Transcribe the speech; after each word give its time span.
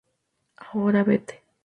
Ahora, 0.57 1.03
vete. 1.03 1.43